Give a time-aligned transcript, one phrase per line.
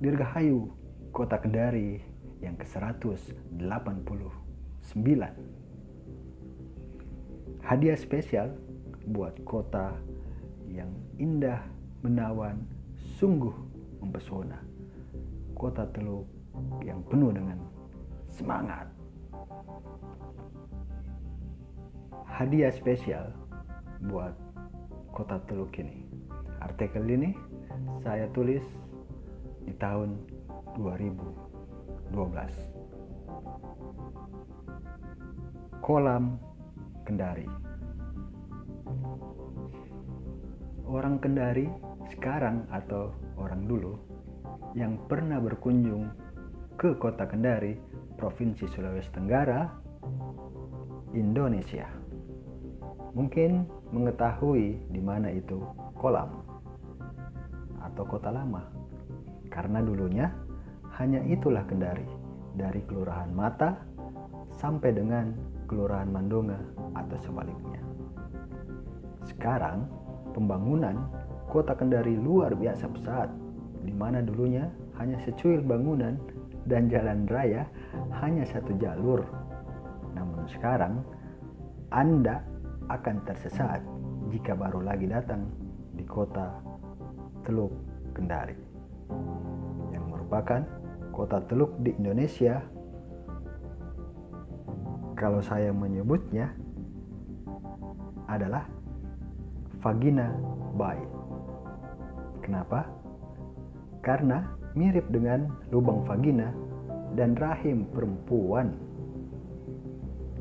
[0.00, 0.72] Dirgahayu,
[1.12, 2.00] kota Kendari
[2.40, 3.36] yang ke-189.
[7.60, 8.56] Hadiah spesial
[9.12, 9.92] buat kota
[10.72, 10.88] yang
[11.20, 11.60] indah,
[12.00, 12.64] menawan,
[13.20, 13.52] sungguh
[14.00, 14.56] mempesona.
[15.52, 16.24] Kota Teluk
[16.80, 17.60] yang penuh dengan
[18.32, 18.88] semangat.
[22.24, 23.36] Hadiah spesial
[24.08, 24.32] buat
[25.12, 26.08] kota Teluk ini.
[26.64, 27.36] Artikel ini
[28.00, 28.64] saya tulis
[29.64, 30.16] di tahun
[30.78, 32.14] 2012.
[35.80, 36.38] Kolam
[37.08, 37.48] Kendari.
[40.86, 41.66] Orang Kendari
[42.10, 43.94] sekarang atau orang dulu
[44.78, 46.10] yang pernah berkunjung
[46.78, 47.76] ke kota Kendari,
[48.16, 49.66] Provinsi Sulawesi Tenggara,
[51.12, 51.86] Indonesia.
[53.10, 55.58] Mungkin mengetahui di mana itu
[55.98, 56.46] kolam
[57.82, 58.79] atau kota lama.
[59.50, 60.30] Karena dulunya
[61.02, 62.06] hanya itulah Kendari,
[62.54, 63.74] dari Kelurahan Mata
[64.54, 65.34] sampai dengan
[65.66, 66.58] Kelurahan Mandonga
[66.94, 67.82] atau sebaliknya.
[69.26, 69.90] Sekarang
[70.32, 71.10] pembangunan
[71.50, 73.28] kota Kendari luar biasa pesat,
[73.82, 74.70] di mana dulunya
[75.02, 76.14] hanya secuil bangunan
[76.70, 77.66] dan jalan raya
[78.22, 79.26] hanya satu jalur.
[80.14, 81.02] Namun sekarang
[81.90, 82.38] Anda
[82.86, 83.82] akan tersesat
[84.30, 85.50] jika baru lagi datang
[85.98, 86.54] di kota
[87.42, 87.74] Teluk
[88.14, 88.69] Kendari
[90.30, 90.62] merupakan
[91.10, 92.62] kota teluk di Indonesia
[95.18, 96.54] kalau saya menyebutnya
[98.30, 98.62] adalah
[99.82, 100.30] vagina
[100.78, 101.02] bayi.
[102.46, 102.86] Kenapa?
[104.06, 104.46] Karena
[104.78, 106.54] mirip dengan lubang vagina
[107.18, 108.70] dan rahim perempuan.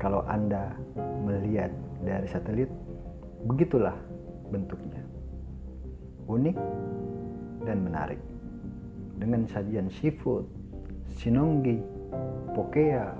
[0.00, 0.80] Kalau Anda
[1.28, 2.72] melihat dari satelit,
[3.44, 4.00] begitulah
[4.48, 5.04] bentuknya.
[6.24, 6.56] Unik
[7.68, 8.33] dan menarik.
[9.14, 10.44] Dengan sajian seafood,
[11.20, 11.78] sinonggi,
[12.52, 13.14] pokea,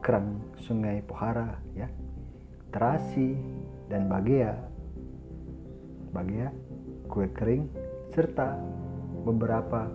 [0.00, 1.86] kerang sungai Pohara, ya,
[2.72, 3.36] terasi,
[3.90, 4.54] dan bagea.
[6.10, 6.48] Bagea,
[7.06, 7.70] kue kering,
[8.10, 8.58] serta
[9.22, 9.90] beberapa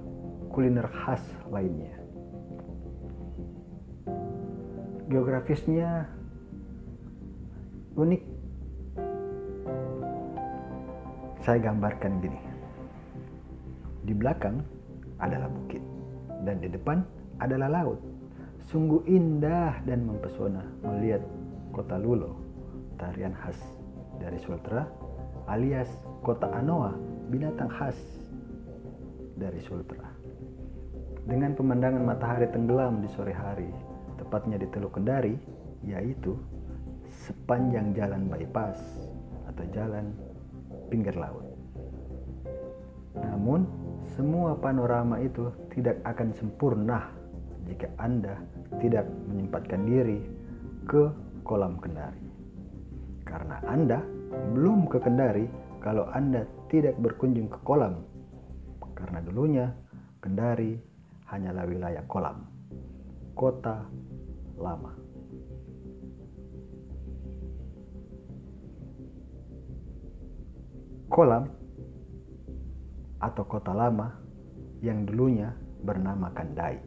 [0.52, 1.92] kuliner khas lainnya.
[5.12, 6.08] Geografisnya
[8.00, 8.24] unik.
[11.46, 12.55] Saya gambarkan gini.
[14.06, 14.62] Di belakang
[15.18, 15.82] adalah bukit
[16.46, 17.02] dan di depan
[17.42, 18.00] adalah laut.
[18.70, 21.22] Sungguh indah dan mempesona melihat
[21.74, 22.38] kota Lulo,
[22.98, 23.58] tarian khas
[24.18, 24.86] dari Sultra
[25.46, 25.90] alias
[26.26, 26.98] kota Anoa,
[27.30, 27.98] binatang khas
[29.38, 30.10] dari Sultra.
[31.26, 33.70] Dengan pemandangan matahari tenggelam di sore hari,
[34.18, 35.34] tepatnya di Teluk Kendari,
[35.86, 36.38] yaitu
[37.26, 38.78] sepanjang jalan bypass
[39.50, 40.14] atau jalan
[40.90, 41.46] pinggir laut.
[43.18, 43.66] Namun,
[44.16, 47.12] semua panorama itu tidak akan sempurna
[47.68, 48.40] jika Anda
[48.80, 50.24] tidak menyempatkan diri
[50.88, 51.12] ke
[51.44, 52.24] kolam Kendari.
[53.28, 54.00] Karena Anda
[54.56, 55.52] belum ke Kendari
[55.84, 58.08] kalau Anda tidak berkunjung ke kolam.
[58.96, 59.68] Karena dulunya
[60.24, 60.80] Kendari
[61.28, 62.48] hanyalah wilayah kolam,
[63.36, 63.84] kota
[64.56, 64.96] lama.
[71.12, 71.65] Kolam
[73.26, 74.14] atau kota lama
[74.86, 75.50] yang dulunya
[75.82, 76.78] bernama Kandai.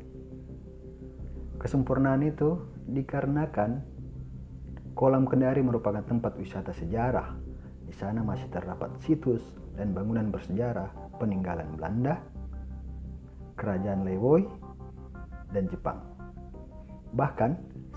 [1.59, 3.83] Kesempurnaan itu dikarenakan
[4.95, 7.35] kolam Kendari merupakan tempat wisata sejarah.
[7.83, 9.43] Di sana masih terdapat situs
[9.75, 12.23] dan bangunan bersejarah peninggalan Belanda,
[13.59, 14.47] Kerajaan Lewoy,
[15.51, 15.99] dan Jepang.
[17.17, 17.51] Bahkan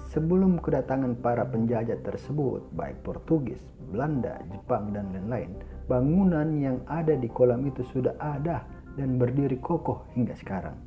[0.09, 5.51] sebelum kedatangan para penjajah tersebut, baik Portugis, Belanda, Jepang, dan lain-lain,
[5.91, 8.63] bangunan yang ada di kolam itu sudah ada
[8.95, 10.79] dan berdiri kokoh hingga sekarang.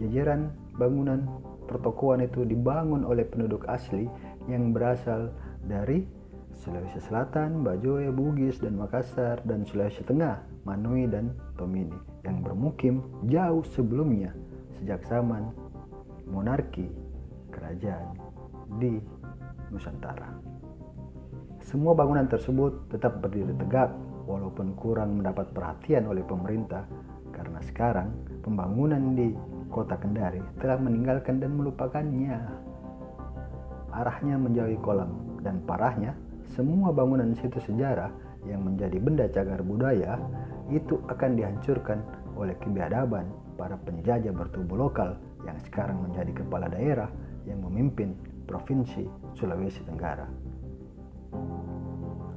[0.00, 0.50] Jajaran
[0.80, 1.28] bangunan
[1.68, 4.08] pertokoan itu dibangun oleh penduduk asli
[4.48, 5.28] yang berasal
[5.68, 6.08] dari
[6.58, 11.94] Sulawesi Selatan, Bajoe, Bugis, dan Makassar, dan Sulawesi Tengah, Manui, dan Tomini
[12.26, 14.34] yang bermukim jauh sebelumnya
[14.74, 15.54] sejak zaman
[16.26, 16.90] monarki
[17.54, 18.18] kerajaan
[18.82, 18.98] di
[19.70, 20.57] Nusantara.
[21.64, 23.90] Semua bangunan tersebut tetap berdiri tegak
[24.28, 26.84] walaupun kurang mendapat perhatian oleh pemerintah
[27.34, 28.12] karena sekarang
[28.42, 29.34] pembangunan di
[29.70, 32.38] kota Kendari telah meninggalkan dan melupakannya.
[33.94, 36.14] Arahnya menjauhi kolam dan parahnya
[36.54, 38.10] semua bangunan situ sejarah
[38.46, 40.16] yang menjadi benda cagar budaya
[40.68, 42.00] itu akan dihancurkan
[42.38, 43.26] oleh kebiadaban
[43.58, 47.10] para penjajah bertubuh lokal yang sekarang menjadi kepala daerah
[47.48, 48.14] yang memimpin
[48.46, 49.04] Provinsi
[49.36, 50.24] Sulawesi Tenggara.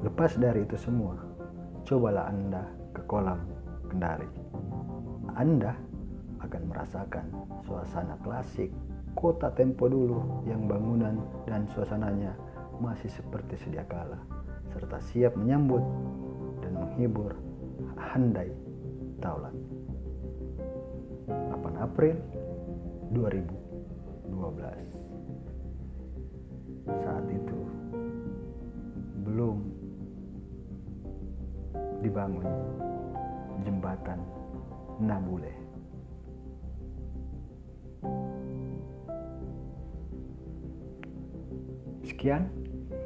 [0.01, 1.13] Lepas dari itu semua,
[1.85, 3.37] cobalah Anda ke kolam
[3.89, 4.27] Kendari.
[5.37, 5.77] Anda
[6.41, 7.25] akan merasakan
[7.65, 8.73] suasana klasik
[9.13, 12.33] kota tempo dulu yang bangunan dan suasananya
[12.81, 14.17] masih seperti sedia kala
[14.71, 15.83] serta siap menyambut
[16.63, 17.35] dan menghibur
[17.99, 18.49] handai
[19.19, 19.53] taulan.
[21.27, 22.15] 8 April
[23.13, 24.31] 2012
[27.05, 27.40] saat itu
[32.21, 32.45] dibangun
[33.65, 34.21] jembatan
[35.01, 35.49] Nabule.
[42.05, 42.45] Sekian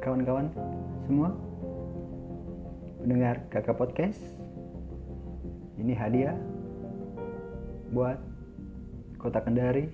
[0.04, 0.52] kawan-kawan
[1.08, 1.32] semua
[3.00, 4.20] pendengar kakak podcast.
[5.80, 6.36] Ini hadiah
[7.96, 8.20] buat
[9.16, 9.88] kota Kendari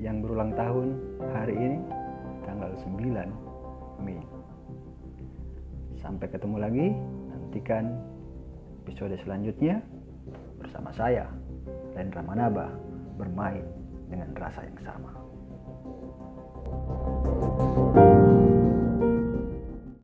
[0.00, 1.78] yang berulang tahun hari ini
[2.48, 4.24] tanggal 9 Mei.
[6.00, 6.86] Sampai ketemu lagi,
[7.28, 8.13] nantikan
[8.84, 9.80] episode selanjutnya
[10.60, 11.24] bersama saya,
[11.96, 12.68] Rendra Manaba,
[13.16, 13.64] bermain
[14.12, 15.12] dengan rasa yang sama.
[17.54, 18.03] thank you